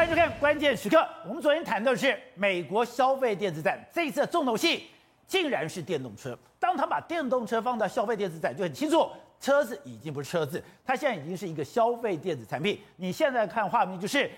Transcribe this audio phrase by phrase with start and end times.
[0.00, 0.96] 欢迎收看《关键时刻》。
[1.28, 4.86] 我们昨天谈到的是美国消费电子展，这一次的重头戏
[5.26, 6.34] 竟然是电动车。
[6.58, 9.06] 当他把电动车放到消费电子展，就很清楚，
[9.38, 12.80] 车子已经不是车子，它现在已经是一个消费电子产品。
[12.96, 14.30] 你现在看画面，就是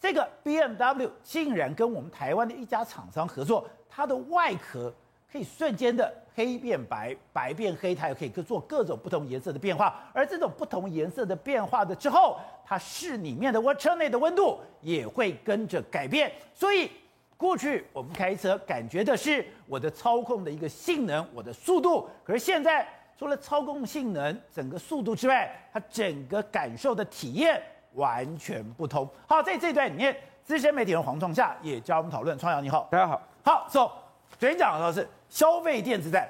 [0.00, 4.90] 这个 BMW 竟然跟我们台湾的一家厂商合作，它的外壳
[5.30, 10.02] 可以瞬间的黑变白，白变黑，它也可以做各种不同颜色的变化。
[10.12, 16.90] 而这种不同颜色的变化的之后，它室里面的温车内的温度也会跟着改变，所以
[17.36, 22.08] 过去我们开车感觉的是我的操控的一个性能，我的速度。
[22.24, 27.62] 可是现在除了操控性能、整个速度之外，它整个感受的体验
[27.94, 29.08] 完全不同。
[29.28, 32.36] 好，在这段里面，资深媒体人黄创夏也教我们讨论。
[32.36, 33.22] 创夏你好，大家好。
[33.44, 33.92] 好，走。
[34.38, 36.28] 昨天讲的是消费电子展，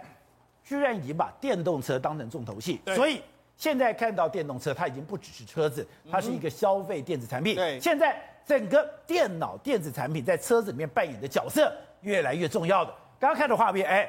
[0.63, 3.21] 居然已经把电动车当成重头戏，所以。
[3.57, 7.55] 现在看到电动车，它已经不只是车子，它是一个消费电子产品。
[7.55, 12.91] 对，现在整个电脑电子产品在车子里面扮演的角色越来越重要的。
[13.19, 14.09] 刚刚看的画面，哎。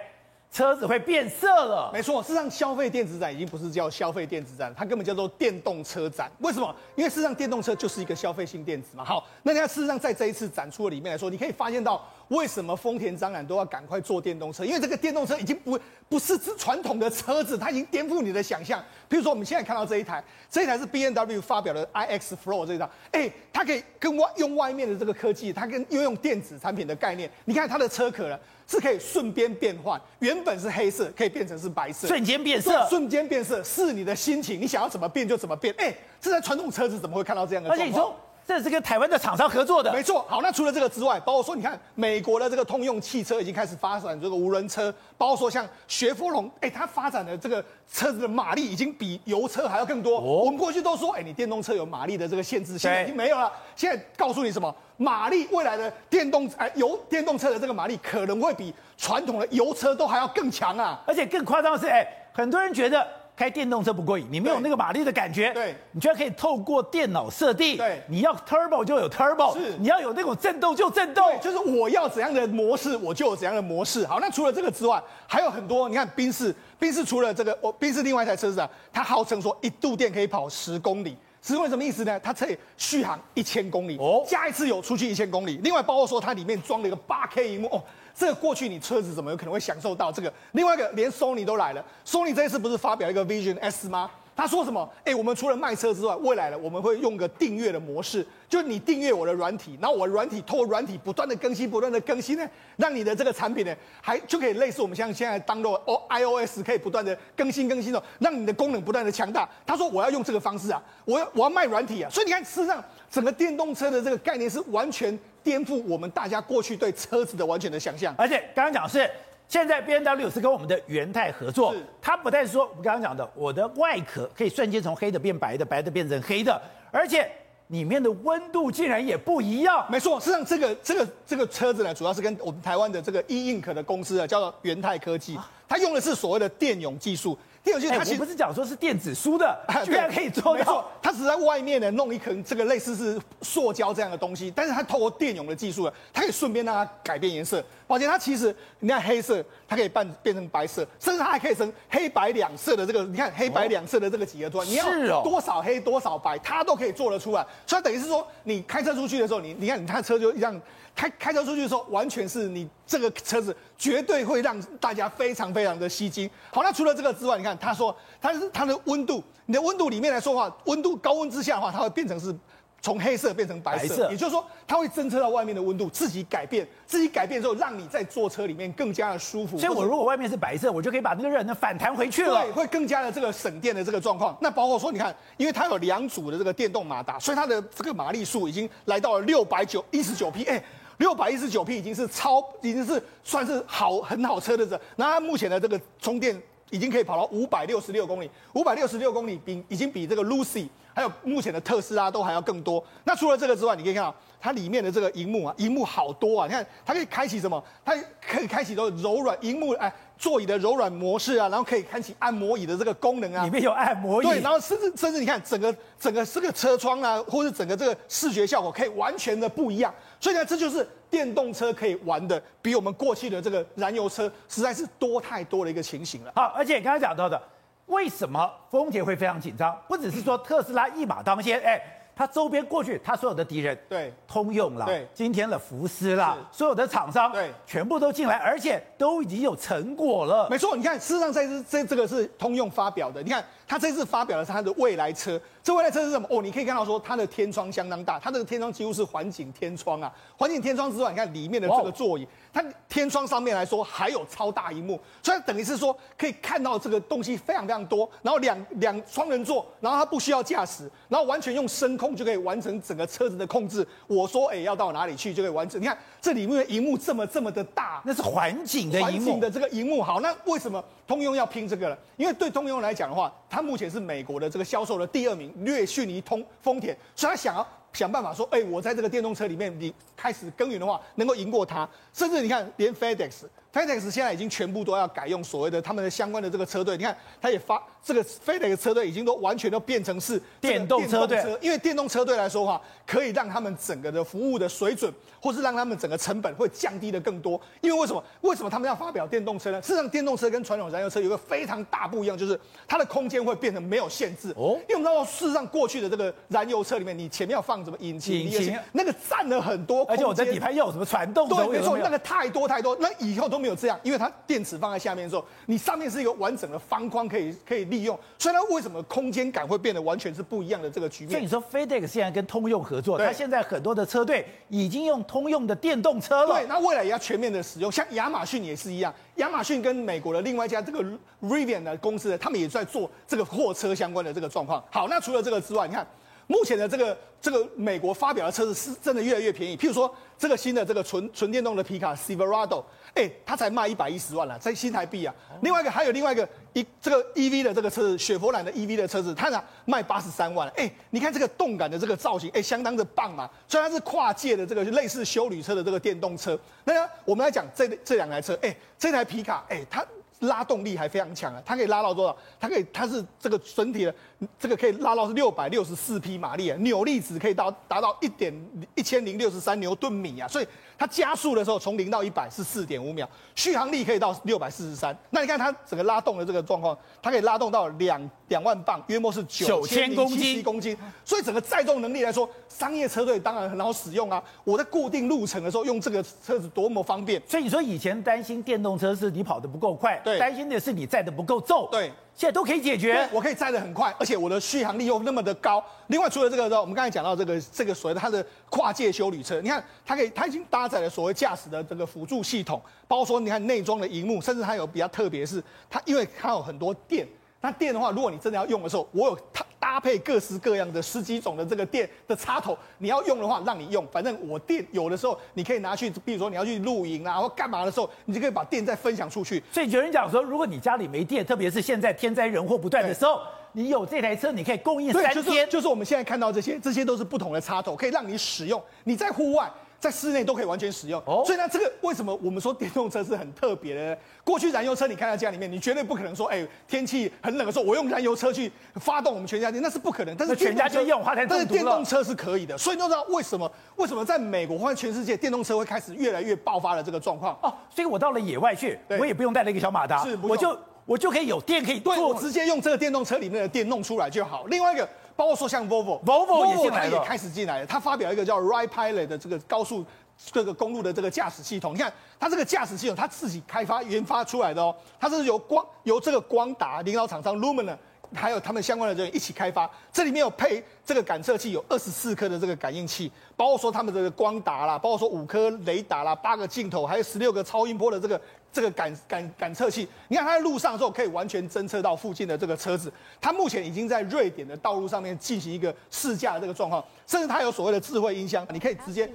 [0.52, 2.22] 车子会变色了，没错。
[2.22, 6.30] 事实上，消费电子展已经不是叫消费电子展，它根本叫做电动车展。
[6.40, 6.76] 为什么？
[6.94, 9.06] 因为事实上，电动车就是一个消费性电子嘛。
[9.06, 18.82] 好，那你看，事实上，在这一次展出的里面来说，你可以发现到为什么丰田章男都要赶快做电动车，因为这个电动车已经不不是只传统的车子，它已经颠覆你的想象。
[19.10, 28.40] 比如说，我们现在看到这一台，这一台是 BMW 发表的 iX Flow 这一套，哎，它可以跟外用外面的这个科技，它跟运用电子产品的概念，你看它的车壳呢。
[28.68, 35.76] 是可以瞬间变换，原本是黑色，可以变成是白色，瞬间变色，瞬间变色，是你的心情，你想要怎么变就怎么变。
[35.78, 37.86] 哎、欸，这台传统车子怎么会看到这样的状况？
[37.86, 38.16] 而且你说。
[38.48, 40.26] 这是跟台湾的厂商合作的，没错。
[40.28, 50.18] 好，那除了这个之外，包括说，你看美国的这个通用汽车已经开始发展这个无人车，包括说像雪佛龙，哎，它发展的这个车子的马力已经比油车还要更多。
[50.18, 53.50] 哦、我们过去都说，哎，你电动车有马力的这个限制，现在已经没有了。
[53.76, 54.74] 现在告诉你什么？
[54.98, 61.00] 马力未来的电动哎油电动车的这个马力可能会比传统的油车都还要更强啊！
[61.08, 63.08] 而且更夸张的是，哎，很多人觉得。
[63.42, 65.52] 开电动车不过瘾，你没有那个马力的感觉。
[65.52, 67.76] 对，你居然可以透过电脑设定。
[67.76, 74.06] 对，你要 turbo 就有 turbo，是，你要有那种震动就震动，就是我要怎样的模式，我就有怎样的模式。
[74.06, 75.90] 好，那除了这个之外，还有很多。
[75.90, 82.20] 你看宾士，宾士除了这个，我宾士另外一台车子啊，它号称说一度电可以跑十公里，十公里什么意思呢？
[82.20, 85.60] 它可以续航一千公里，哦，加一次油出去一千公里。
[85.64, 87.82] 另外包括说它里面装了一个八 K 萤幕哦。
[88.16, 90.32] 这过去你车子怎么有可能会享受到这个？
[90.52, 94.10] 另外一个，连 Sony 都来了，Sony 这一次不是发表一个 Vision S 吗？
[94.34, 94.90] 他说什么？
[95.04, 105.80] 哎，我们除了卖车之外，未来呢，我们会用个订阅的模式，就你订阅我的软体，然后我软体透过软体不断的更新，不断的更新呢，让你的这个产品呢，还就可以类似我们像现在 download
[106.10, 109.48] iOS 可以不断的更新更新哦，让你的功能不断的强大。
[109.66, 118.14] 他说我要用这个方式啊，我要我要卖软体啊，所以你看，事实上整个电动车的这个概念是完全颠覆我们大家过去对车子的完全的想象。
[118.18, 119.10] 而且刚刚讲的是。
[119.48, 127.30] 现在 BMW 是跟我们的元泰合作，它不但是说我们刚刚讲的，我的外壳可以瞬间从黑的变白的，白的变成黑的，而且
[127.68, 129.86] 里面的温度竟然也不一样。
[129.92, 135.38] 没错，实际上这个这个这个车子呢，主要是跟我们台湾的这个 E Ink 的公司啊，叫做元泰科技，
[135.68, 137.38] 它用的是所谓的电泳技术。
[137.64, 140.54] 电泳技术它其实、欸、不是讲说是电子书的，居然可以做到。
[140.56, 147.64] 没错，它只在外面呢弄一层这个类似是塑胶这样的东西，但是它透过电泳的技术呢，它可以顺便让它改变颜色。
[147.96, 157.46] 而且它其实你看黑色，它可以变变成白色，甚至它还可以成黑白两色的这个，你看黑白两色的这个几何图，你要多少黑多少白，它都可以做得出来。
[157.66, 160.60] 所以等于是说，你开车出去的时候，你你看你看车就一样。
[160.94, 166.30] 开开车出去的时候，完全是你这个车子绝对会让大家非常非常的吸睛。
[166.52, 172.36] 好，那除了这个之外，你看他说它是它的温度，你的温度里面来说的话，温度高温之下的话，它会变成是
[172.82, 179.58] 从黑色变成白色，白色也就是说它会侦测到外面的温度，自己改变，自己改变之后，让你在坐车里面更加的舒服。
[179.58, 184.36] 所以我如果外面是白色，我就可以把那个热能反弹回去了，对，会更加的这个省电的这个状况。
[184.42, 190.62] 那包括说，你看，因为它有两组的这个电动马达，所以它的这个马力数已经来到了六百九一十九匹，哎。
[190.98, 194.80] 六百一十九匹已经是超，已经是算是好很好车的车。
[194.98, 196.40] 那它目前的这个充电
[196.70, 202.84] 已经可以跑到五百六十六公里，五百六十六公里比已经比这个 Lucy 还有目前的特斯拉都还要更多。
[203.04, 206.48] 那除了这个之外，你可以看到它里面的这个荧幕啊，荧幕好多啊！
[206.48, 207.64] 你看它可以开启什么？
[207.84, 209.92] 它可以开启都柔软荧幕哎。
[210.18, 214.28] 座椅的柔软模式啊，然后可以开启按摩椅的这个功能啊，里面有按摩椅。
[214.28, 219.92] 对，然后甚至甚至你看整个整个这个车窗啊，或者整个这个视觉效果可以完全的不一样。
[220.20, 226.32] 所以呢，这就是电动车可以玩的，比我们过去的这个燃油车实在是多太多的一个情形了。
[226.36, 227.42] 好，而且刚才讲到的，
[227.88, 229.78] 为什么丰田会非常紧张？
[229.88, 231.82] 不只是说 特斯拉一马当先，哎。
[232.14, 240.48] 它周边过去它所有的敌人，对，通用啦，对，今天的福斯啦，所有的厂商，对，全部都进来，而且都已经有成果了。
[240.48, 245.40] 没错，你看，事实上在这这这个是通用发表的，你看它这次发表的是他的未来车。
[245.64, 246.28] 这未来车是什么？
[246.30, 250.12] 哦，你可以看到说它的天窗相当大，它这个天窗几乎是环景天窗啊。
[250.36, 258.10] 环景天窗之外，你看里面的这个座椅，它天窗上面来说还有超大荧幕，所以等于是说可以看到这个东西非常非常多。
[258.22, 263.88] 然后两两双人座，然后它不需要驾驶，然后完全用声控就可以完成整个车子的控制。
[264.06, 265.80] 我说哎要到哪里去就可以完成。
[265.80, 269.40] 你看这里面的荧幕这么这么的大，那是环景的荧幕。
[269.40, 271.98] 的这个荧幕好，那为什么通用要拼这个了？
[272.18, 276.22] 因为对通用来讲的话，它目前是美国的这个销售的第二名，略逊于。
[276.22, 281.90] 通丰田，所以他想要想办法说，哎，我在这个电动车里面，你开始耕耘的话，能够赢过他。
[282.14, 283.42] 甚至你看，连 FedEx
[283.74, 286.98] FedEx，FedEx 现在已经全部都要改用所谓的他们的相关的这个车队。
[286.98, 297.60] 你看，他也发这个 FedEx 车队已经都完全都变成是电动车队，因为电动车队来说的话，可以让他们整个的服务的水准，或是让他们整个成本会降低的更多。
[297.82, 298.24] 因为为什么？
[298.42, 299.82] 为什么他们要发表电动车呢？
[299.82, 304.52] 事实上，电动车跟传统燃油车有个非常大不一样，就是它的空间会变得没有限制。
[304.58, 308.38] 哦，因为我们知道，事实上过去的这个燃油车里面，你前面要放什么引擎？
[308.38, 311.48] 引擎那个占了很多，而且我在底盘又有什么传动？
[311.48, 312.98] 对，没错，那个太多太多。
[313.00, 318.18] 那以后都没有这样，因为它电池放在下面的时候，你上面是一个完整的方框，可以可以利用。
[318.40, 321.32] 所以它为什么空间感会变得完全是不一样的这个局面？
[321.32, 326.56] 所以你说 FedEx 现在跟通用合作，它现在很多的车队已经用通用的电动车了。
[326.56, 327.92] 对，那未来也要全面的使用。
[327.92, 331.04] 像亚马逊也是一样，亚马逊跟美国的另外一家这个
[331.42, 334.84] Rivian 的公司，他们也在做这个货车相关的这个状况。
[334.90, 336.06] 好，那除了这个之外，你看。
[336.48, 345.34] 目前的这个这个美国发表的车子是真的越来越便宜，譬如说这个新的这个纯纯电动的皮卡 Silverado，哎，它才卖一百一十万了，在新台币啊。
[345.62, 353.50] 另外一个还有另外一个一这个 EV 的这个车子，雪佛兰的 EV 的车子，它呢卖八十三万，哎，你看这个动感的这个造型，哎，相当的棒嘛。
[353.68, 356.94] 虽然它是跨界的这个类似休旅车的这个电动车，那
[357.26, 360.06] 我们来讲这这两台车，哎，这台皮卡，哎，它。
[360.42, 362.36] 拉动力还非常强啊，它可以拉到多少？
[362.60, 364.16] 它可以，它是这个整体的，
[364.60, 368.54] 这个可以拉到是六百六十四匹马力啊，扭力值可以到达到一点
[368.96, 370.68] 一千零六十三牛顿米啊，所以
[370.98, 375.16] 它加速的时候从零到一百是四点五秒，续航力可以到六百四十三。
[375.30, 384.44] 那你看它整个拉动的这个状况，它可以拉动到两两万磅，约莫是九千公斤公斤，所以整个载重能力来说，商业车队当然很好使用啊。
[384.64, 387.42] 我在固定路程的时候用这个车子多么方便。
[387.48, 390.20] 所以你说以前担心电动车是你跑得不够快。
[390.40, 393.28] 担心的是你载的不够重，对，现在都可以解决。
[393.32, 395.84] 我可以载的很快，而且我的续航力又那么的高。
[396.08, 407.28] 另外，除了这个之后，我们刚才讲到这个这个所谓的它的跨界修旅车，你看它可以，它已经搭载了所谓驾驶的这个辅助系统，包括说你看内装的荧幕，甚至它有比较特别是它，因为它有很多电。
[407.62, 414.06] 那电的话，如果你真的要用的时候，我有它搭配各式各样的十几种的这个电的插头，你要用的话，让你用。
[414.12, 419.62] 反正我电有的时候你可以拿去，比如说你要去露营啊或干嘛的时候，你就可以把电再分享出去。
[419.72, 423.42] 所以有人讲说，如果你家里没电，特别是现在天灾人祸不断的时候，
[423.74, 425.36] 你有这台车，你可以供应三天。
[425.36, 428.82] 就是，就是我们现在看到这些，这些都是不同的插头，可以让你使用。
[429.04, 429.72] 你在户外。
[430.02, 434.18] 在室内都可以完全使用，哦，所以呢，这个为什么我们说电动车是很特别的呢？
[434.44, 440.36] 过去燃油车你开在家里面，你绝对不可能说，哎，天气很冷的时候，我用燃油车去发动我们全家电，那是不可能。
[440.36, 442.76] 但是全家就用，但是电动车是可以的。
[442.76, 443.72] 所以你都知道为什么？
[443.98, 447.56] 为什么在美国或者全世界电动车会开始越来越爆发的这个状况？
[447.62, 454.66] 哦，所以我到了野外去，我也不用带那个小马达，是，我就我就可以有电可以做，对，我直接用这个电动车里面的电弄出来就好。
[454.66, 455.08] 另外一个。
[455.36, 457.86] 包括说像 Volvo，Volvo 也进来了，也开始进来了。
[457.86, 460.06] 他发表一个叫 Ride Pilot 的这个高速
[460.52, 461.94] 这个公路的这个驾驶系统。
[461.94, 464.96] 你看，它这个驾驶系统，它自己开发研发出来的哦。
[465.20, 467.98] 它是由光由这个光达领导厂商 Luminar，
[468.34, 469.90] 还有他们相关的人一起开发。
[470.12, 478.40] 这里面有配这个感测器，有二十四颗的这个感应器，包括说他们这个光达啦，包括说五颗雷达啦，八个镜头，还有十六个超音波的这个。
[478.74, 483.12] 这个感感感测器，你看它在路上的时候可以完全侦测到附近的这个车子。
[483.40, 489.30] 它目前已经在瑞典的道路上面进行一个试驾的这个状况，甚至它有所谓的智慧音箱，你可以直接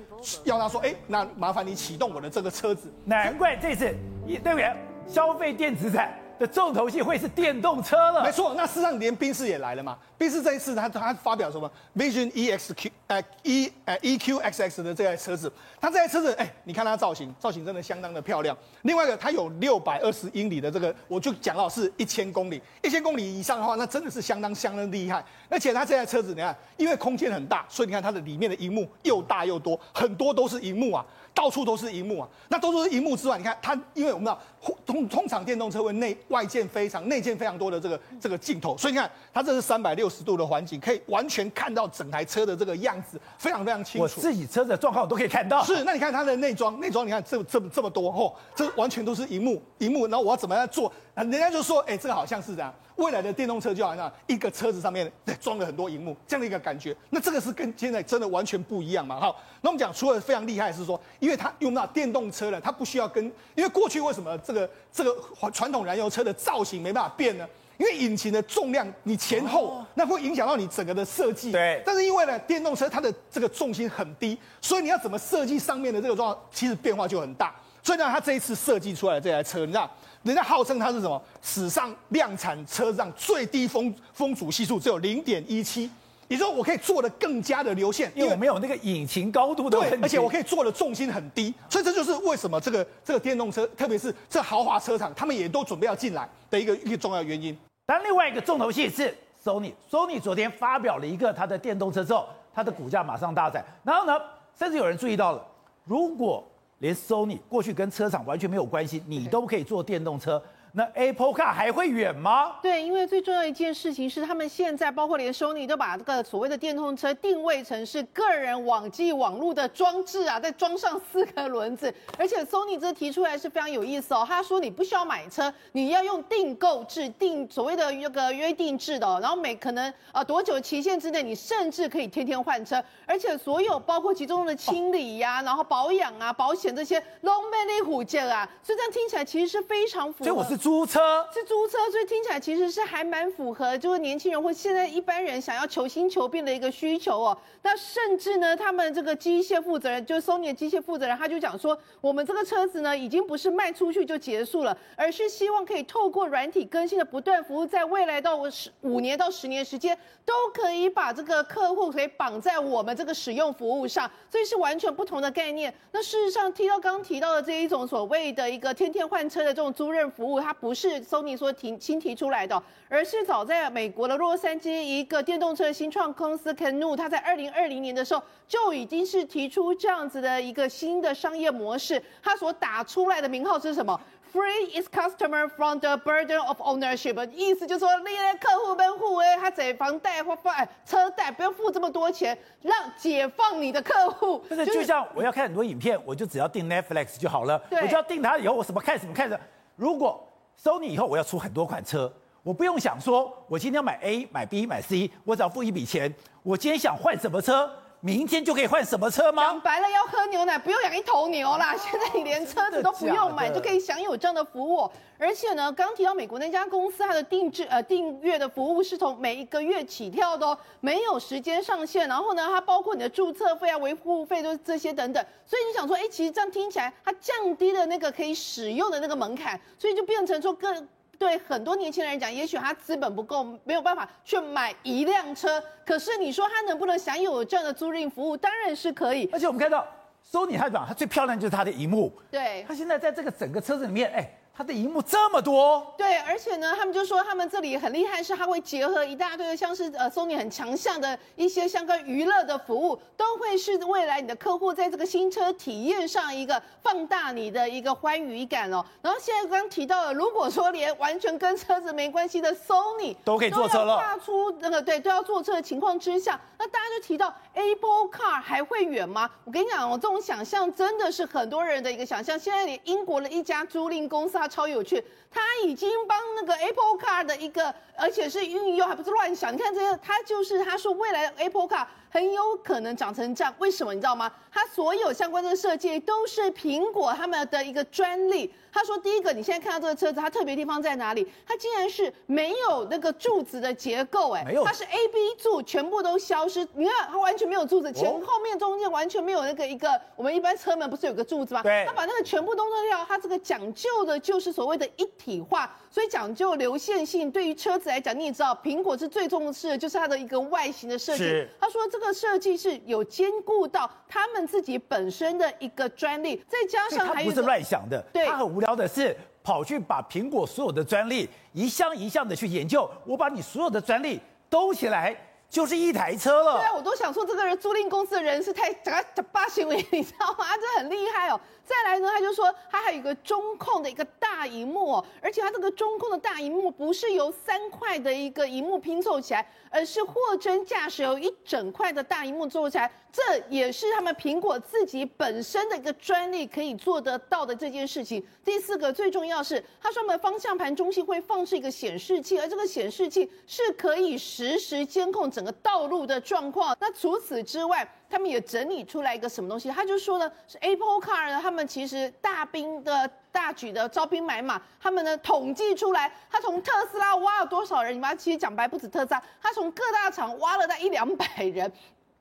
[0.44, 3.94] 要它说：“哎，那麻烦你启动我的这个车子。”难怪这次
[4.26, 4.72] 对不对？
[5.06, 8.22] 消费电子展的重头戏会是电动车了。
[8.22, 9.96] 没错，那事实上连宾士也来了嘛。
[10.18, 18.56] 宾士这一次他他发表什么？Vision EXQ 呃 E 呃 EQXX 的这台车子，它这台车子哎，你看它造型，造型真的相当的漂亮。
[18.82, 25.24] 另外一个，它有六百二十英里的这个，我就讲到是一千公里，一千公里以上的话，那真的是相当相当厉害。
[25.50, 32.28] 而且它这台车子，你看，因为空间很大，所以你看它的里面的荧幕又大又多，很多都是荧幕啊，到处都是荧幕啊。
[32.48, 34.40] 那都是荧幕之外，你看它，因为我们知道
[34.86, 44.02] 通通常电动车会内外建非常、内建非常多的这个这个镜头，所以你看它这是三百六十度的环景，可以完全看到整台车的这个样子，非常非常清楚。
[44.02, 45.62] 我自己车子的状况我都可以看到。
[45.62, 50.92] 是，那你看它的内装，内装你看这这么这么多哦，这完全都是荧幕，荧幕，然后我要怎么样做？
[51.24, 56.94] 人家就说，哎，这个好像是这样，未来的电动车就好像一个车子上面装了很多荧幕这样的一个感觉。
[57.08, 59.18] 那这个是跟现在真的完全不一样嘛？
[59.18, 65.16] 好，那我们讲，除了非常厉害是说，因为它用到电动车了，它不需要跟，因为过去为什么这个这个
[65.50, 67.48] 传统燃油车的造型没办法变呢？
[67.78, 71.52] 因为引擎的重量你前后那会影响到你整个的设计。
[71.52, 71.82] 对。
[71.84, 77.54] 但是因为呢，电动车它的这个重心很低，所以你要怎么设计上面的这个状况，其实变化就很大。
[77.82, 79.90] 所以呢，它这一次设计出来的这台车，你知道？
[80.26, 81.22] 人家号称它是什么？
[81.40, 85.88] 史上量产车上最低风风阻系数只有零点一七，
[86.26, 97.56] 也就是说我可以做的更加的流线，因为我没有那个引擎高度的问题，对，而且我可以做的重心很低，所以这就是为什么这个这个电动车，特别是这豪华车厂，他们也都准备要进来的一个一个重要原因。
[97.86, 104.20] 但另外一个重头戏是 Sony，Sony 昨天发表了一个它的电动车之后，它的股价马上大涨，然后呢，
[104.58, 105.46] 甚至有人注意到了，
[105.84, 106.44] 如果
[106.78, 110.42] 连 Sony 过去跟车厂完全没有关系，你都可以做电动车。
[110.78, 112.56] 那 Apple Car 还会远吗？
[112.60, 121.90] 对，因为最重要一件事情是，他们现在包括连 Sony 都把这个所谓的电动车定位成是个人网际网络的装置啊，再装上四个轮子。
[122.18, 140.24] 而且 Sony 这提出来是非常有意思哦，他说你不需要买车，你要用订购制，定所谓的那个约定制的，哦然后每可能呃多久期限之内，你甚至可以天天换车，而且所有包括其中的清理呀、啊，然后保养啊、保险这些都没你虎健啊，所以这样听起来其实是非常符合。
[140.26, 140.65] 所以我是。
[140.66, 147.38] 租车是租车，所以听起来其实是还蛮符合，就是年轻人或现在一般人想要求新求变的一个需求哦。
[147.62, 165.72] 那甚至呢，他们这个机械负责人，就是 Sony 的机械负责人，他就讲说，我们这个车子呢，已经不是卖出去就结束了，而是希望可以透过软体更新的不断服务，在未来到十五年到十年时间，都可以把这个客户可以绑在我们这个使用服务上，所以是完全不同的概念。
[165.92, 170.55] 那事实上，提到刚提到的这一种所谓的一个天天换车的这种租赁服务，它。
[170.60, 182.02] 不是 Sony 说提新提出来的，而是早在美国的洛杉矶一个电动车新创公司 Canoo，它在二零二零年的时候就已经是提出这样子的一个新的商业模式。
[182.22, 183.98] 它所打出来的名号是什么
[184.32, 187.30] ？Free its customer from the burden of ownership。
[187.30, 190.48] 意思就是说，那些客户们付哎，他缴房贷或付
[190.84, 194.44] 车贷，不用付这么多钱，让解放你的客户。
[194.50, 197.62] 就是就像我要看很多影片，我就只要订 Netflix 就好了。
[197.70, 199.40] 我就要订它以后，我什么看什么看的。
[199.76, 200.22] 如果
[200.56, 206.12] 收你以后我要出很多款车，我不用想说，我今天要买 A 买 B 买 C，我只要付一笔钱。
[206.42, 207.70] 我今天想换什么车，
[208.06, 209.42] 明天就可以换什么车吗？
[209.42, 211.74] 讲白了，要喝牛奶不用养一头牛啦。
[211.76, 214.88] 现在你连车子都不用买，就可以享有这样的服务。
[215.18, 222.06] 而且呢，刚提到美国那家公司，它的定制呃订阅的服务是从每一个月起跳的哦，没有时间上限。
[222.08, 225.26] 然后呢，它包括你的注册费啊、维护费都是这些等等。
[225.44, 235.62] 所以你想说，哎，其实这样听起来，它降低了那个可以使用的那个门槛，所以就变成说更对很多年轻人来讲，也许他资本不够，没有办法去买一辆车。
[235.84, 238.36] 可是你说他能不能享有这样的租赁服务？
[238.36, 239.28] 当然是可以。
[239.32, 239.86] 而且我们看到
[240.30, 244.30] ，Sony 它讲它最漂亮就是它的荧幕，对，它现在在这个整个车子里面，哎。
[244.56, 258.82] 它的荧幕这么多，对，而且呢，他们就说他们这里很厉害，是它会结合一大堆的，像是呃，Sony 很强项的一些相关娱乐的服务，都会是未来你的客户在这个新车体验上一个放大你的一个欢愉感哦。
[259.02, 269.30] 然后现在刚提到了，如果说连完全跟车子没关系的 Sony 都可以坐车了，画出那个对都要坐车的情况之下，那大家就提到 Apple Car 还会远吗？
[269.44, 272.38] 我跟你讲哦，这种想象真的是很多人的一个想象。
[272.38, 274.45] 现在连英国的一家租赁公司。
[274.46, 279.52] 超有趣，他已经帮那个 Apple Car 的一个，而且是运用，还不是乱想。
[279.52, 284.32] 你看这个，他就是他说未来 Apple Car 很有可能长成这样，为什么你知道吗？
[284.52, 288.52] 他所有相关的设计都是苹果他们的一个专利。
[288.72, 291.26] 他说第一个，你现在看到这个车子，它特别地方在哪里？
[291.46, 296.66] 它竟然是没有那个柱子的结构，哎，它是 A B 柱全部都消失。
[296.74, 301.62] 你看它完全没有柱子，前后面中间完全没有那个一个，我们一般车门不是有个柱子吗？
[301.62, 303.02] 对，它把那个全部都弄掉。
[303.08, 307.30] 它这个讲究的就是所谓的一体化，所以讲究流线性。
[307.30, 311.46] 对于车子来讲，你也知道，苹果是最重视的就是它的一个外形的设计。
[311.60, 325.16] 他说这个设计是有兼顾到他们自己本身的一个专利，再加上还有不是乱想的，对，他很无聊的是跑去把苹果所有的专利一项一项的去研究，我把你所有的专利兜起来。
[325.56, 326.58] 就是一台车了。
[326.58, 330.44] 对啊，我都想说这个人租赁公司的人是太假假八行为，你知道吗？
[330.44, 331.40] 他真的很厉害哦。
[331.64, 342.90] 再来呢，他就说他还有一个中控的一个大荧幕哦，而且他这个中控的大荧幕不是由三块的一个荧幕拼凑起来，而是货真价实有一整块的大荧幕做起来。
[343.12, 348.24] 这也是他们苹果自己本身的一个专利可以做得到的这件事情。
[348.42, 356.74] 第四个最重要是，他说我们方向盘中心会放置一个显示器，而这个显示器是可以实时监控整个道路的状况。
[356.80, 359.68] 那除此之外，他们也整理出来一个什么东西？
[359.70, 367.94] 他就说呢，是 Apple Car 呢，他们其实大兵的大举的招兵买马，他们呢统计出来，他从特斯拉挖了多少人？
[367.94, 371.70] 你妈，其实讲白不止特斯拉，他从各大厂挖了那一两百人。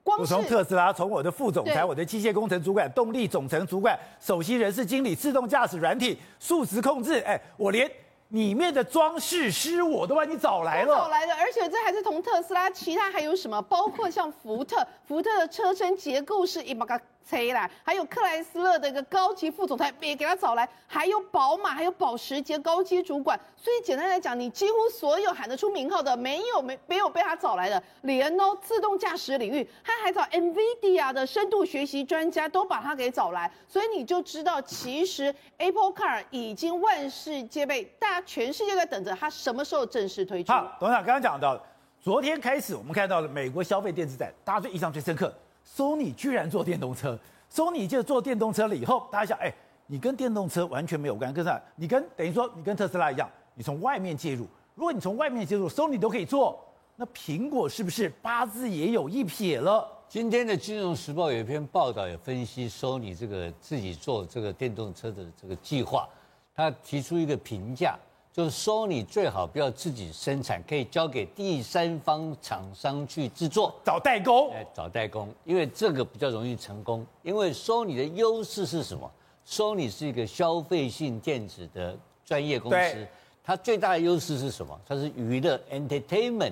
[0.03, 7.89] 光我从特斯拉，从我的副总裁、我的机械工程主管、动力总成主管、首席人事经理、自动驾驶软体、数值控制，哎，我连。
[8.29, 13.61] 里面的装饰师我都帮你找来了，找来的，而且这还是从特斯拉，其他还有什么？
[13.61, 16.99] 包括像福特，福特的车身结构是一把个。
[17.27, 23.39] 吹啦，还有克莱斯勒的一个高级副总裁也给他找来，还有宝马，还有保时捷高级主管。
[23.57, 33.51] 所以简单来讲，你几乎所有喊得出名号的，没有没没有被他找来的，连哦自动驾驶领域，他还找 NVIDIA 的深度学习专家都把他给找来。
[33.67, 40.53] 所以你就知道，其实 Apple Car 已经万事皆备，大家全世界在等着他什么时候正式推出。
[40.53, 41.59] 好，董事长刚刚讲到，
[41.99, 45.33] 昨天开始我们看到了美国消费电子展，大家最印象最深刻。
[45.65, 47.17] Sony 居然做电动车
[47.51, 49.53] ，Sony 就做电动车了以后，大家想，哎，
[49.87, 54.45] 你跟电动车完全没有关，跟上，你跟等于说你跟特斯拉一样，你从外面介入。
[54.75, 56.59] 如果你从外面介入，Sony 都可以做，
[56.95, 59.87] 那苹果是不是八字也有一撇了？
[60.07, 66.07] 今天的《金融时报》有一篇报道，也分析 Sony 这个自己做这个电动车的这个计划，
[66.53, 67.97] 他提出一个评价。
[68.35, 74.51] 就是 Sony 最好不要自己生产，可以交给第三方厂商去制作，找代工。
[74.51, 77.07] 哎，找代工，因为这个比较容易成功。
[77.23, 79.09] 因为 Sony 的优势是什么
[79.47, 83.07] ？Sony 是一个消费性电子的专业公司，
[83.41, 84.77] 它最大的优势是什么？
[84.85, 86.51] 它是娱乐 entertainment，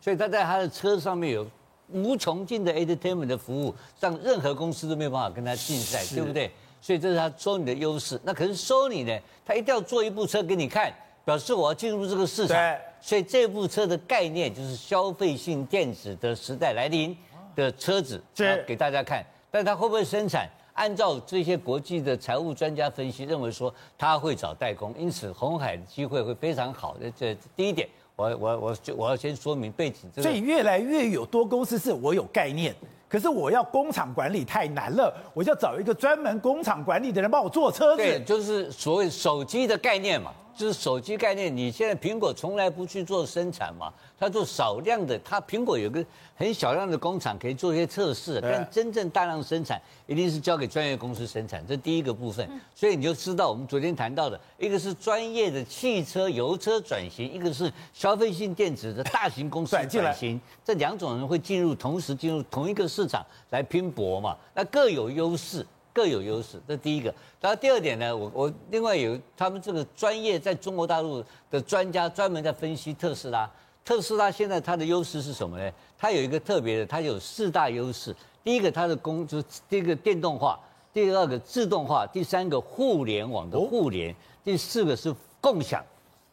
[0.00, 1.46] 所以它在它的车上面有
[1.90, 6.50] 无穷尽的 entertainment 的服务，让任何公司都没有办法跟它竞赛，对不对？
[6.80, 8.18] 所以这是它 Sony 的优势。
[8.24, 9.20] 那可是 Sony 呢？
[9.44, 10.90] 它一定要做一部车给你看。
[11.28, 12.56] 表示我要进入这个市场，
[13.02, 17.14] 所以这部车的概念就是消费性电子的时代来临
[17.54, 18.18] 的车子，
[18.66, 19.22] 给大家看。
[19.50, 20.48] 但它会不会生产？
[20.72, 27.10] 按照这些国际的财务专家分析，认为说它会找代工，因此红海的机会会非常好的。
[27.10, 27.86] 这第一点，
[28.16, 30.10] 我我我我要先说明背景。
[30.16, 32.74] 所以越来越有多公司是我有概念，
[33.06, 38.02] 可是我要工厂管理太难了，我就要找一个专门工厂管理的人帮我做车子。
[38.02, 40.32] 对，就是所谓手机的概念嘛。
[40.58, 52.50] 就是手机概念，你现在苹果从来不去做生产嘛，它做少量的，它苹果有个很小量的工厂可以做一些测试，但真正大量生产一定是交给专业公司生产，这第一个部分。
[52.74, 65.64] 所以你就知道我们昨天谈到的，一个是专业的汽车油车转型，一个是消费性电子的大型公司转型，这两种人会进入同时进入同一个市场来拼搏嘛，那各有优势。
[65.98, 67.12] 各有优势，这第一个。
[67.40, 73.50] 然后第二点呢，我我另外有他们这个专业在中国大陆的专家专门在分析特斯拉。
[73.84, 75.72] 特斯拉现在它的优势是什么呢？
[75.98, 78.14] 它有一个特别的，它有四大优势。
[78.44, 80.56] 第一个，它的工就是第一个电动化；
[80.92, 85.84] 第二个，自动化；第三个，互联网的互联；第四个是共享。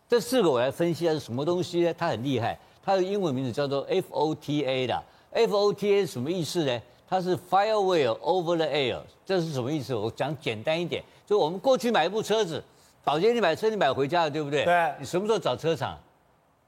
[0.07, 1.91] 这四个我来分析一下是什么东西呢？
[1.97, 5.03] 它很厉害，它的英文名字叫做 FOTA 的。
[5.33, 6.79] FOTA 什么意思呢？
[7.15, 9.95] 它是 Firewall over the air，这是什么意思？
[9.95, 12.61] 我讲简单一点，就我们过去买一部车子，
[13.05, 14.65] 保洁你买车你买回家了，对不对？
[14.65, 14.93] 对。
[14.99, 15.97] 你什么时候找车厂？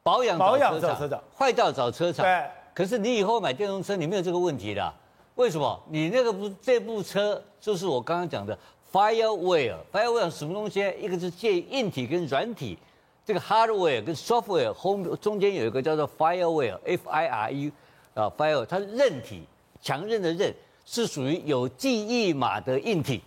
[0.03, 2.25] 保养保养找车厂，坏掉找车厂。
[2.25, 2.45] 对。
[2.73, 4.93] 可是你以后买电动车，你没有这个问题的，
[5.35, 5.77] 为什么？
[5.89, 8.57] 你那个不这部车就是我刚刚讲的
[8.93, 10.79] Firewall，Firewall 什么东西？
[10.97, 12.77] 一个是借硬体跟软体，
[13.25, 17.71] 这个 hardware 跟 software，home 中间有一个叫做 Firewall，F I R E
[18.13, 19.43] 啊 Firewall，它是韧体。
[19.81, 20.53] 强韧的韧
[20.85, 23.21] 是属于有记忆码的硬体，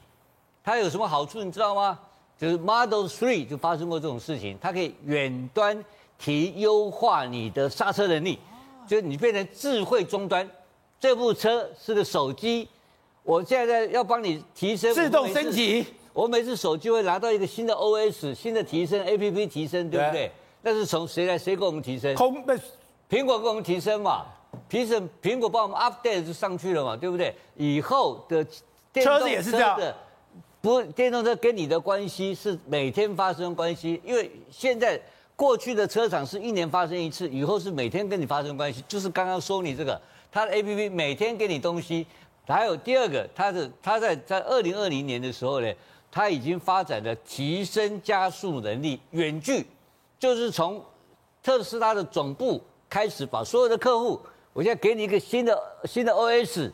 [0.64, 1.98] 它有什么好处你知道吗？
[2.38, 5.84] 就是 Model 3就发生过这种事情，它可以远端
[6.18, 8.38] 提优化你的刹车能力，
[8.88, 10.48] 就是你变成智慧终端。
[10.98, 12.66] 这部车是个手机，
[13.22, 20.30] 我现在要帮你提升自动升级，我每次手机会拿到一个新的 OS，新的提升 APP 提升，对不对？
[20.62, 22.14] 那是从谁来谁给我们提升？
[22.14, 22.42] 空
[23.08, 24.26] 苹果给我们提升嘛。
[24.70, 27.34] 平时苹果帮我们 update 就上去了嘛，对不对？
[27.56, 28.46] 以后的
[28.92, 29.78] 电动车的车子也是这样，
[30.62, 34.98] 不，电动车跟你的关系是每天发生关系，因为现在
[35.34, 42.06] 过去的车厂是一年发生一次，以后是每天跟你发生关系，就是刚刚说你这个，它的 APP 每天给你东西。
[42.46, 45.72] 还有第二个，它的它在在二零二零年的时候呢，
[46.10, 49.64] 它已经发展了提升加速能力，远距，
[50.18, 50.82] 就是从
[51.44, 54.20] 特斯拉的总部开始，把所有的客户，
[54.52, 56.70] 我现在给你一个新的新的 OS。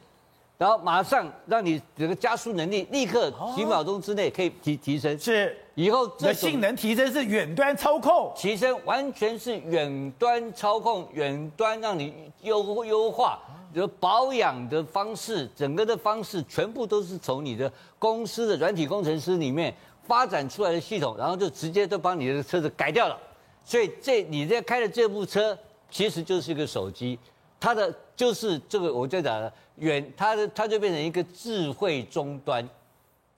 [0.59, 13.39] 然后马上让你这个加速能力立刻几秒钟之内可以提提升，是以后这性能提升是远端操控，提升完全是远端操控，远端让你优优化，
[13.75, 19.75] 就保养的方式，整个的方式全部都是从你的公司的软体工程师里面
[20.07, 23.19] 发展出来的系统，然后就直接都帮你的车子改掉了。
[23.63, 25.59] 所以这你在开的这部车
[25.91, 27.19] 其实就是一个手机，
[27.59, 29.53] 它的就是这个我在讲的。
[29.77, 32.67] 远，它的它就变成一个智慧终端，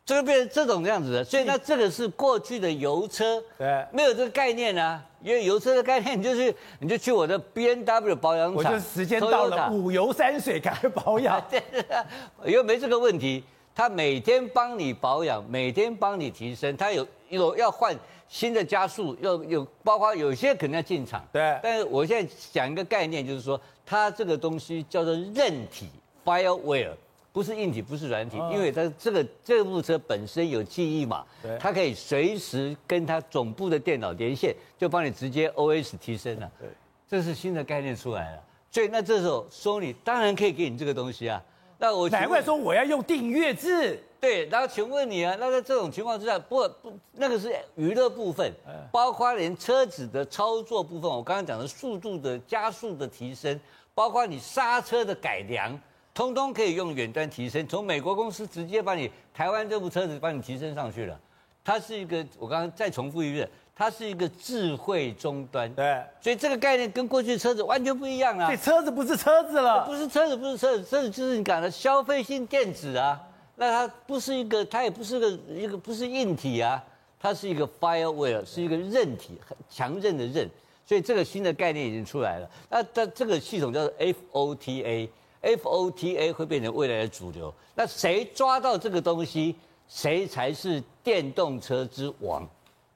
[0.06, 11.60] 这个变成这种这样子的，所以那这个是过去的油车，对，没有这个概念啊，因为油车的概念就是你就去我的 B N W 保养厂，我就时间到了五油三水赶快保养， 对，
[12.46, 13.42] 因为没这个问题，
[13.74, 17.92] 他每天帮你保养，每天帮你提升，他有有要换
[18.28, 25.88] 新的加速，要有包括有些可能要进场，对，但是我现在讲一个概念，就是说它这个东西叫做韧体。
[26.24, 26.92] fireware，
[27.32, 31.24] 不是硬体，不是软体，因为它这个这部车本身有记忆嘛，
[31.58, 36.50] 它可以随时跟它总部的电脑连线，就帮你直接 OS 提升了。
[36.60, 36.68] 对，
[37.08, 38.42] 这是新的概念出来了。
[38.70, 41.42] 所以那这时候 Sony 当然可以给你这个东西啊。
[41.78, 43.98] 那我难怪说我要用订阅制。
[44.20, 48.52] 对，然后请问你啊，那在这种情况之下，不不，那个是娱乐部分，
[48.90, 53.58] 包括连车子的操作部分，我刚刚讲的速度的加速的提升，
[53.94, 55.78] 包括你刹车的改良。
[56.14, 61.16] 通通可以用远端提升，从美国公司直接把你台湾这部车子帮你提升上去了。
[61.62, 65.72] 它是一个，我刚刚再重复一遍，它是一个智慧终端。
[65.74, 68.50] 对，所以这个概念跟过去的车子完全不一样啊。
[68.50, 73.20] 这车子不是车子了，不是车子，不是车子，车子就是你讲的消费性电子啊。
[73.58, 76.82] 那它不是一个，它也不是个一个不是硬体啊，
[77.20, 80.48] 它是一个 fireware，是一个韧体，很强韧的韧。
[80.86, 82.48] 所以这个新的概念已经出来了。
[82.70, 85.08] 那它这个系统叫做 FOTA。
[85.40, 89.54] FOTA 会变成未来的主流，那谁抓到这个东西，
[89.86, 92.44] 谁才是电动车之王？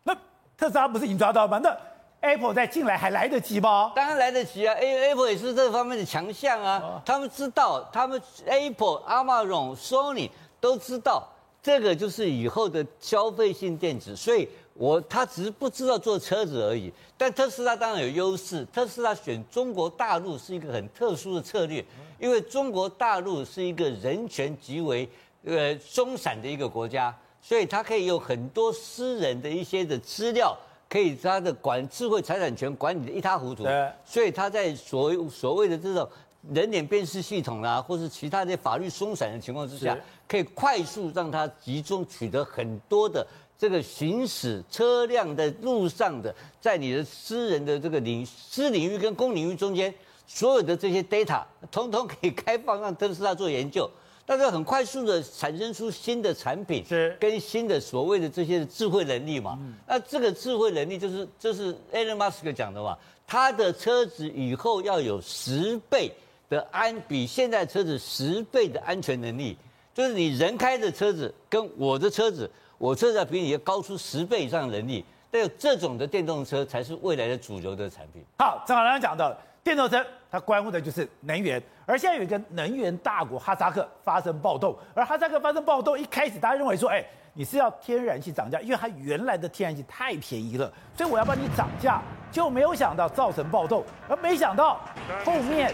[0.03, 0.13] 那
[0.57, 1.61] 特斯拉不是已经抓到吗？
[1.63, 1.79] 那
[2.21, 3.93] Apple 再进来还来得及吗？
[3.95, 7.01] 当然来得及啊，Apple 也是这方面的强项啊。
[7.07, 10.29] 他们知道，他们 Apple、Amazon、Sony
[10.63, 11.29] 都知道，
[11.63, 14.49] 这个就是以后的消费性电子，所以。
[14.75, 18.67] 我他只是不知道做车子而已，但特斯拉当然有优势。
[18.73, 21.85] 特斯拉选中国大陆是一个很特殊的策略，
[22.19, 25.07] 因为中国大陆是一个人权极为
[25.45, 30.57] 呃松散的一个国家，所以它可以有很多私人的一些的资料，
[30.89, 33.65] 可以他的管智慧财产权管理的一塌糊涂。
[34.07, 36.09] 所以他在所所谓的这种
[36.51, 43.27] 人脸辨识系统啊，或是其他的法律松散的情况之下，可以快速让它集中取得很多的。
[43.59, 49.95] 这个行驶车辆的路上的，在你的私人的这个领私领域跟公领域中间，
[50.27, 53.89] 所有的这些 data，通通可以开放让特斯拉做研究，
[54.27, 59.57] 但是很快速的产生出新的产品，是跟新的所谓的这些智慧能力嘛。
[59.87, 66.13] 那这个智慧能力就是就是 Elon Musk 讲的嘛，他的车子以后要有十倍
[66.53, 69.57] 的安，比现在车子十倍的安全能力，
[69.95, 72.51] 就是你人开的车子跟我的车子。
[72.77, 78.23] 我车子要比你要高出十倍以上的能力，但有这种的电动车才是未来的主流的产品。
[78.39, 79.35] 好，正好刚刚讲到
[79.65, 94.81] 电动车，它关乎的就是能源，而现在有一个能源大国哈萨克发生暴动，而哈萨克发生暴动，一开始大家认为说，哎，你是要天然气涨价，因为它原来的天然气太便宜了，所以我要帮你涨价，就没有想到造成暴动，而没想到
[95.25, 95.73] 后面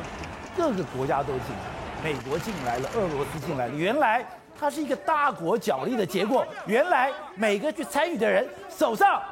[0.59, 4.27] 各个国家都进来，美国进来了，俄罗斯进来了，原来。
[4.61, 6.45] 它是一个大国角力的结果。
[6.67, 9.23] 原来每个去参与的人手上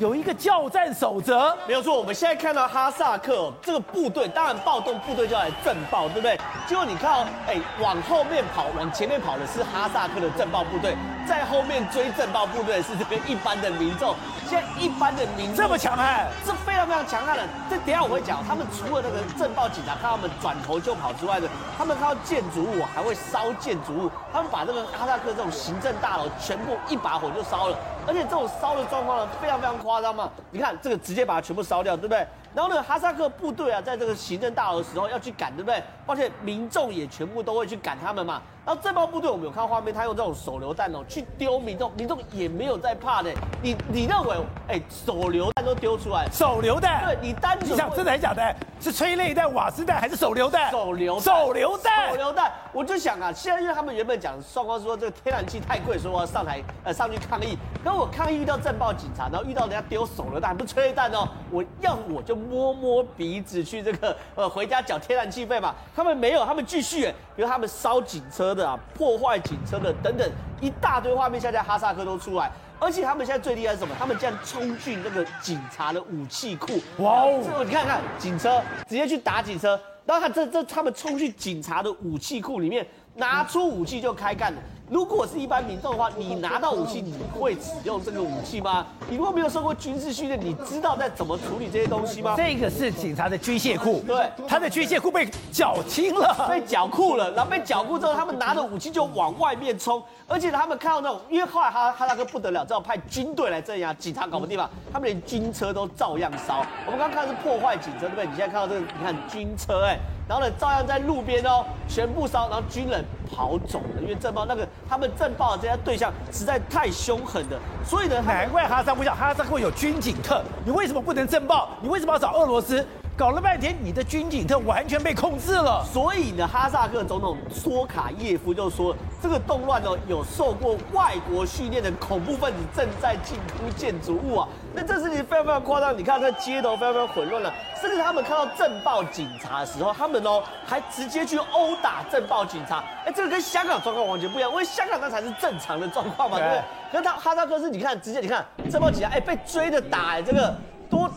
[0.00, 1.96] 有一个教战守则，没有错。
[1.96, 6.36] 我们现在看到哈萨克这个部队，当然暴动部队就要来震爆，对不对？
[6.66, 14.14] 结果你看哦，哎，往后面跑，往前面跑的是哈萨克的震爆部队，在后面追震爆部队的是这边一般的民众。
[14.46, 17.42] 现在一般的民众这么强悍，是非常非常强悍的。
[17.70, 30.28] 这等下我会讲，他们除了那个震爆警察看他们转头就跑之外呢，他们看到建筑物还会烧建筑物，他们把这个哈萨克这种行政大楼全部一把火就烧了，而且这种烧的状况呢非常非常夸张嘛。
[30.50, 32.26] 你看这个直接把它全部烧掉，对不对？
[32.54, 35.82] 然后呢，哈萨克部队啊，在这个行政大楼的时候要去赶，对不对？
[36.06, 38.42] 而且民众也全部都会去赶他们嘛。
[38.64, 43.32] 然后震爆部队我们有看画面，他用这种手榴弹哦去丢民众，民众也没有在怕的。
[43.60, 44.36] 你你认为，
[44.68, 47.04] 哎，手榴弹都丢出来，手榴弹？
[47.04, 48.54] 对，你单纯你想真的还是假的？
[48.80, 50.70] 是催泪弹、瓦斯弹还是手榴弹？
[50.70, 52.52] 手榴手榴弹，手榴弹。
[52.72, 57.58] 我就想啊，现在因为他们原本讲双方说这个天然气太贵，所以我要上台呃上去抗议。
[57.82, 65.74] 可我抗议遇到震爆警察，然后遇到人家丢手榴弹，不是催泪弹哦，我要我就摸摸鼻子去这个呃回家缴天然气费嘛。
[65.96, 72.50] 他们没有，他们继续，比如他们烧警车的啊，破坏警车的等等一大堆画面，现在哈萨克都出来。
[72.78, 73.94] 而且他们现在最厉害是什么？
[73.96, 76.80] 他们竟然冲进那个警察的武器库！
[76.98, 77.64] 哇哦！
[77.64, 79.80] 你看看警车，直接去打警车。
[80.04, 82.84] 然后他这这他们冲去警察的武器库里面，
[83.14, 84.58] 拿出武器就开干了。
[84.92, 88.84] 如果是一般民众的话，你拿到武器，你会使用这个武器吗？
[89.08, 92.34] 你如果没有受过军事训练，你知道在怎么处理这些东西吗？
[92.36, 106.66] 这个是警察的军械库，对，他的军械库被缴清了，被缴库了，然后被缴库之后，他们拿着武器就往外面冲，而且他们看到那种，因为后来哈哈萨克不得了，只好派军队来镇压，警察搞不定嘛，他们连军车都照样烧。
[106.84, 108.26] 我们刚刚看的是破坏警车，对不对？
[108.26, 109.98] 你现在看到这个，你看军车，哎。
[110.28, 121.68] 然后呢，照样在路边哦，全部烧，然后军人跑走了，因为震爆那个他们震爆的这些对象实在太凶狠了，所以呢，难怪哈萨克不讲，哈萨会有军警特，你为什么不能震爆？
[121.80, 122.86] 你为什么要找俄罗斯？
[123.14, 125.84] 搞了半天，你的军警特完全被控制了。
[125.84, 134.48] 所以呢，哈萨克总统索卡耶夫就说，这个动乱呢，有受过外国训练的恐怖分子正在进攻建筑物啊。
[134.74, 142.82] 那这事情非常非常夸张，你看这街头非常非常混乱了，甚至他们看到震爆警察的时候，他们哦还直接去殴打震爆警察。
[143.04, 146.62] 哎，这个跟香港状况完全不一样，因为香港那才是正常的状况嘛，对不对？
[146.90, 150.56] 可是他哈萨克是，你看直接你看震爆警察，哎，被追着打，哎，这个。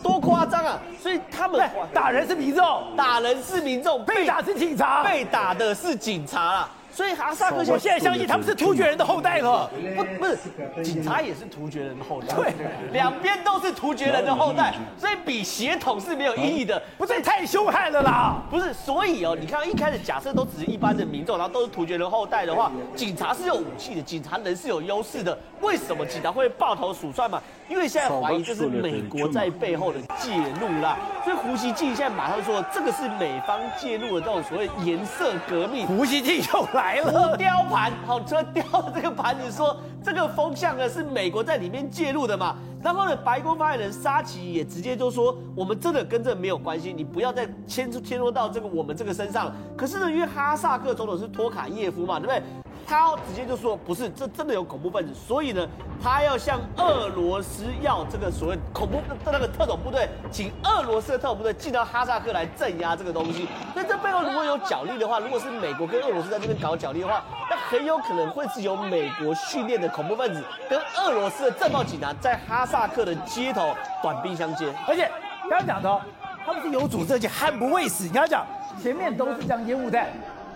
[0.05, 0.79] 多多夸张啊！
[1.01, 6.69] 所以他们打人是民众，打人是民众，被打是警察，被打的是警察啊。
[6.95, 9.69] 所以哈萨克，我现在相信他们是突厥人的后代了。
[9.97, 10.37] 不，不是，
[10.81, 12.33] 警察也是突厥人的后代。
[12.33, 12.53] 对，
[12.93, 16.81] 两边都是突厥人的后代，所以比血统是没有意义的。
[16.97, 18.41] 不是太凶悍了啦？
[18.49, 25.37] 不是，所以哦，你看一开始假设都只是一般的民众，然后都是突厥人后代的话，警察是有武器的，警察人是有优势的。
[25.59, 27.41] 为什么警察会抱头鼠窜嘛？
[27.67, 30.31] 因为现在怀疑这是美国在背后的介
[30.61, 30.97] 入啦。
[31.25, 35.85] 所以胡锡进现在马上说，这个是美方介入的这种所谓颜色革命。
[35.87, 36.85] 胡锡进又来。
[36.85, 42.55] 来了，雕盘，好，车雕这个盘子，说这个风向呢是美国在里面介入的嘛？
[42.83, 49.55] 然后呢，白宫发言人沙奇也直接就说，我们真的跟这没有关系，你不要再牵牵拖到这个我们这个身上了。
[49.75, 52.43] 可是呢，因为哈萨克总统是托卡耶夫嘛，对不对？
[52.87, 55.67] 他直接就说，不是，这真的有恐怖分子，所以呢，
[56.01, 63.47] 他要向俄罗斯要这个所谓恐怖的那个特种部队，请俄罗斯的特种部队进到哈萨克来镇压这个东西。
[63.73, 74.71] 那这背后如果有角力的话，如果是美国跟俄罗斯在这边搞角力的话，那很有可能会是由美国训练的恐怖分子跟俄罗斯的震爆警察在哈萨克的街头短兵相接。
[74.87, 75.09] 而且
[75.49, 76.01] 刚刚讲的，
[76.45, 78.03] 他们是有组织而且悍不畏死。
[78.05, 78.45] 你要讲
[78.81, 80.07] 前面都是这样烟雾弹。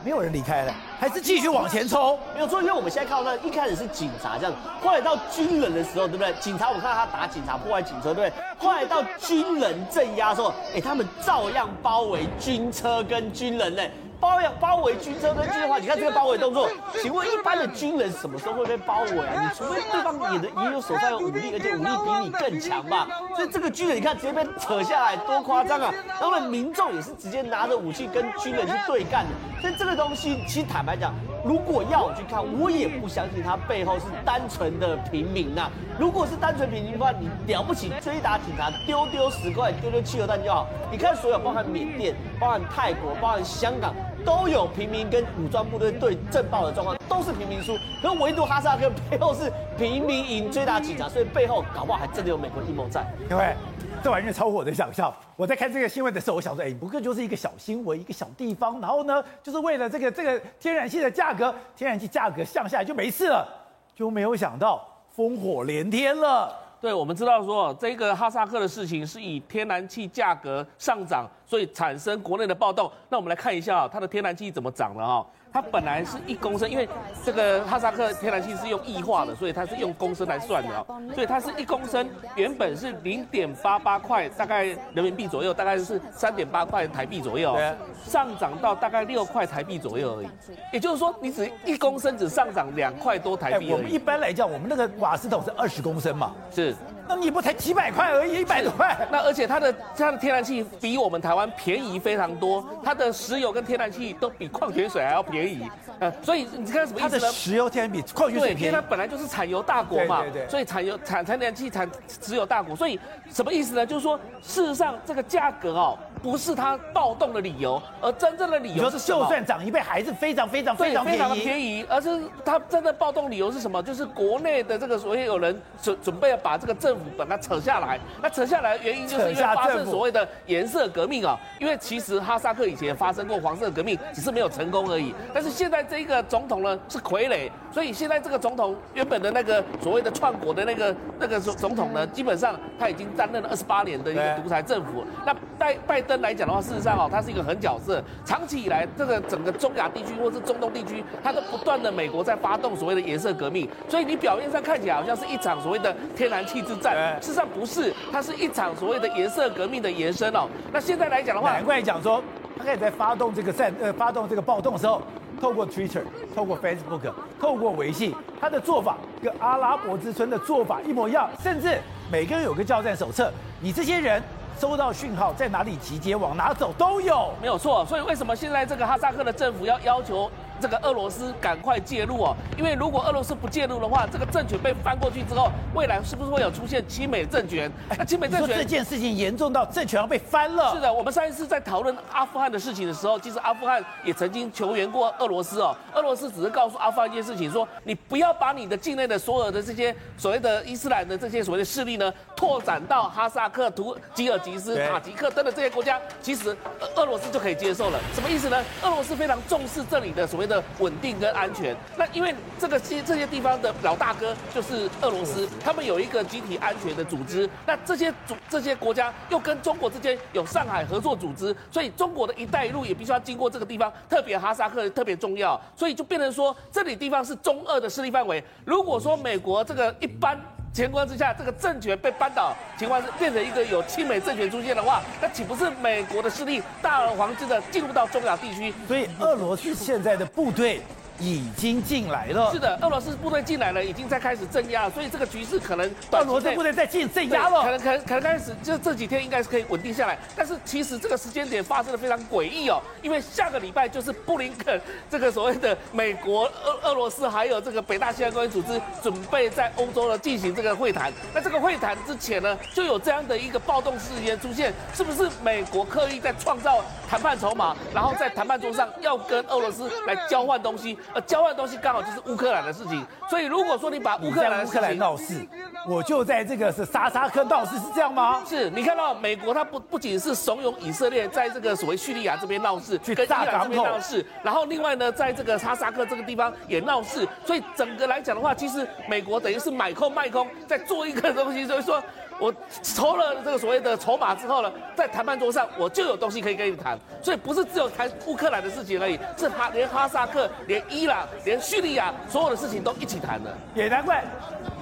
[0.03, 2.17] 没有人离开了，还是继续往前冲？
[2.33, 6.33] 没有错，因为我们现在看到，那一开始是警察这样，后来到军人的时候，对不对？
[6.39, 8.43] 警察我看到他打警察，破坏警车，对不对？
[8.57, 13.83] 后来到军人镇压的时候，哎，他们照样包围军车跟军人呢。
[14.29, 16.69] 包围包围军车跟军的话，你看这个包围动作，
[17.01, 19.41] 请问一般的军人什么时候会被包围啊？
[19.41, 23.07] 你除非对方也的也有手上有武力，而且武力比你更强吧？
[23.35, 25.91] 所以这个军人你看直接被扯下来，多夸张啊！
[26.07, 29.31] 然后呢，民众也是直接拿着武器跟军人去对干的。
[29.61, 31.11] 所以这个东西，其实坦白讲，
[31.43, 35.71] 如果要我去看，我也不相信他背后是单纯的平民呐。
[35.97, 40.67] 如果是单纯平民的话，你了不起追打警察，丢丢十块，丢丢汽油弹就好。
[40.91, 43.95] 你看所有包含缅甸、包含泰国、包含香港。
[44.25, 47.77] 都有平民跟武装部队对震爆的状况，都是平民输。
[48.01, 53.05] 可唯独哈萨克背后是平民赢追打警察，所以背后搞不好还真的有美国阴谋在。
[53.29, 53.55] 因为
[54.03, 55.13] 这玩意儿超乎我的想象。
[55.35, 63.47] 我在看这个新闻的时候，我想说，哎，不过就是一个小新闻，一个小地方，然后呢，就是为了这个这个天然气的价格，天然气价格降下来就没事了，
[63.95, 66.55] 就没有想到烽火连天了。
[66.81, 72.91] 对，我们知道说这个哈萨克的事情是以天然气价格上涨，所以产生国内的暴动。
[73.09, 75.25] 那我们来看一下它的天然气怎么涨的啊？
[75.51, 76.87] 它本来是一公升，因为
[77.25, 80.85] 这个哈萨克天然气是用液化的，所以它是用公升来算的啊。
[81.15, 87.57] 所以它是一公升，原本是零点八八块，大概人民币左右，大概是三点八块台币左右，
[88.05, 90.27] 上涨到大概六块台币左右而已。
[90.71, 93.71] 也就是说，你只一公升只上涨两块多台币。
[93.73, 96.75] 我们一般来讲，我们那个瓦斯桶是二十公升嘛，是。
[97.09, 98.95] 那你不才几百块而已，一百多块。
[99.11, 105.67] 那而且它的它的天然气比我们台湾便宜非常多，它的石油跟天然气都比矿泉水还要便宜。
[105.99, 107.19] 呃，所以你看什么意思呢？
[107.19, 111.89] 它的石油天然比矿泉水便宜，因为它本来就是产油大国嘛，对对对，所以产油产天然气产
[112.21, 112.99] 石油大国，所以
[113.31, 113.83] 什么意思呢？
[113.83, 118.99] 就是说，事实上这个价格哦，不是它暴动的理由，而真正的理由是？
[118.99, 121.83] 就算涨一倍，还是非常非常非常非常的便宜。
[121.89, 123.81] 而是它真的暴动理由是什么？
[123.81, 127.99] 就是国内的这个所以有人准准备要把这个政府把它扯下来。
[128.21, 135.13] 那扯下来的原因就是因为发生所谓的颜色革命啊，因为其实哈萨克以前发生过黄色革命，只是没有成功而已。
[135.33, 136.79] 但是现在这一个总统呢？
[136.87, 145.03] 是傀儡，所以现在这个总统原本的那个所谓的创国的那个那个总总统呢，基本上他已经担任了二十八年的一个独裁政府。
[145.25, 148.03] 那拜拜登来讲的话，事实上哦，他是一个狠角色。
[148.25, 153.69] 长期以来，这个整个中亚地区或是中东地区，他都不断的美国在发动所谓的颜色革命。
[153.87, 160.47] 所以你表面上看起来好像是一场所谓的天然气之战，事实上不是，它是一场所谓的颜色革命的延伸哦。
[160.71, 162.23] 那现在来讲的话，难怪讲说
[162.59, 165.01] 他开始在发动这个战呃发动这个暴动的时候。
[165.39, 166.01] 透过 Twitter，
[166.35, 171.79] 透过 Facebook，透过微信，他的做法跟阿拉伯之春的做法一模一样，甚至
[172.11, 174.21] 每个人有个教战手册，你这些人
[174.59, 177.85] 收到讯号在哪里集结，往哪走都有，没有错。
[177.85, 180.29] 所以为什么现在这个哈萨克的政府要要求？
[180.59, 187.71] 这个俄罗斯赶快介入哦，因为如果俄罗斯不介入的话，这个政权被翻过去之后，未来是不是会有出现亲美政权？
[187.97, 190.73] 那亲美政权这件事情严重到政权要被翻了。
[190.73, 195.75] 是的，我们上一次在讨论阿富汗的事情的时候，其实阿富汗也曾经求援过俄罗斯哦。
[195.93, 206.55] 俄罗斯只是告诉阿富汗一件事情，说你不要把你的境内的所有的这些所谓的伊斯兰的这些所谓的势力呢，拓展到哈萨克、图吉尔吉斯、塔吉克等等这些国家，其实
[206.95, 207.99] 俄罗斯就可以接受了。
[208.13, 208.63] 什么意思呢？
[208.83, 228.43] 俄罗斯非常重视这里的所谓的稳定跟安全，那因为这个些这些地方的老大哥就是俄罗斯，他们有一个集体安全的组织，那这些组这些国家又跟中国之间有上海合作组织，所以中国的一带一路也必须要经过这个地方，特别哈萨克特别重要，所以就变成说这里地方是中俄的势力范围。
[228.65, 230.35] 如果说美国这个一般。
[230.73, 238.73] 情况之下，这个政权被扳倒，情况是变成一个有亲美政权出现的话，那岂不是美国的势力大而皇之的进入到中亚地区？
[238.87, 240.81] 所以俄罗斯现在的部队。
[241.19, 270.97] 已经进来了，是的，俄罗斯部队进来了，已经在开始镇压了，所以这个局势可能俄罗斯部队在进镇压了，可能可能可能开始就这几天应该是可以稳定下来，但是其实这个时间点发生的非常诡异哦，因为下个礼拜就是布林肯这个所谓的美国、俄俄罗斯还有这个北大西洋公约组织准备在欧洲呢进行这个会谈，那这个会谈之前呢就有这样的一个暴动事件出现，是不是美国刻意在创造谈判筹码，然后在谈判桌上要跟俄罗斯来交换东西？
[271.13, 275.45] 呃，交换东西刚好就是乌克兰的事情，所以如果说你把乌克兰乌克兰闹事，
[275.87, 278.41] 我就在这个是沙沙克闹事，是这样吗？
[278.47, 292.01] 是你看到美国它不不仅是怂恿以色列在这个所谓叙利亚这边闹事，去跟伊朗这边闹事，然后另外呢，在这个沙沙克这个地方也闹事，所以整个来讲的话，其实美国等于是买空卖空，在做一个东西，所以说。
[292.39, 303.55] 我筹了这个所谓的筹码之后呢，在谈判桌上我就有东西可以跟你谈，所以不是只有谈乌克兰的事情而已，是哈连哈萨克、连伊朗、连叙利亚所有的事情都一起谈的。
[303.75, 304.23] 也难怪，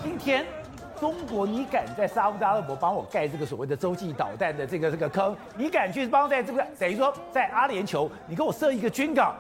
[0.04, 0.46] 今天
[1.00, 9.36] 中国你敢在沙乌地阿拉伯帮我盖这个所谓的洲际导弹的这个这个坑，你敢去帮在这个等于说在阿联酋你给我设一个军港，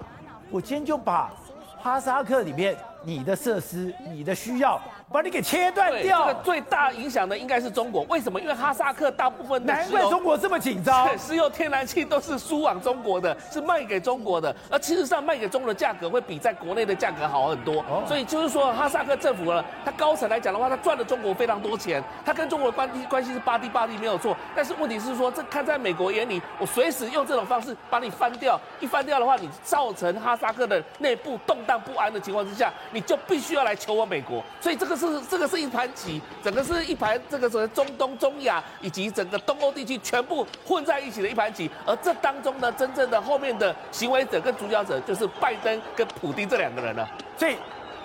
[0.49, 1.31] 我今天就把
[1.79, 2.75] 哈萨克里面
[3.07, 4.77] 你的设施、你的需要。
[5.09, 8.03] 把你给切断掉，这个最大影响的应该是中国。
[8.09, 8.41] 为什么？
[8.41, 14.53] 因为哈萨克大部分的难怪中国这么紧张，石油、天然气都是输往中国的，是卖给中国的。
[14.69, 17.81] 而其实上卖给中国的价格会比在国内的价格好很多。
[18.05, 22.03] 所以就是说，哈萨克政府呢，他高层来讲的话，他赚了中国非常多钱。
[22.25, 24.35] 他跟中国的关系关系是巴蒂巴蒂没有错。
[24.53, 28.59] 但是问题是说，这看在美国眼里，我随时用这种方式把你翻掉。
[28.81, 34.43] 一翻掉的话，你造成哈萨克的内部动荡不安的情况之下，你你就必须要来求我美国。
[34.59, 34.97] 所以这个。
[34.97, 47.07] 是这个是一盘棋，整个是一盘这个是中东、中亚以及整个东欧地区全部混在一起的一盘棋，而这当中呢，真正的后面的行为者跟主角者就是拜登跟普丁这两个人了。
[47.37, 47.55] 所以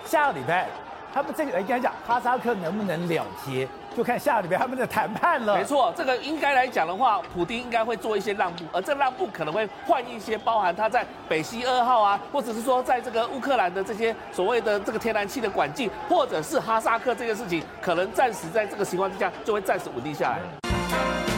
[0.05, 0.69] 下个礼拜
[1.15, 3.67] 他们这个应该讲哈萨克能不能了结？
[3.97, 5.57] 就看下里面他们的谈判了。
[5.57, 21.32] 没错，这个应该来讲的话，普丁应该会做一些让步，而这让步可能会换一些，包含他在北溪二号啊，或者是说在这个乌克兰的这些所谓的这个天然气的管径，或者是哈萨克这个事情，可能暂时在这个情况之下就会暂时稳定下来。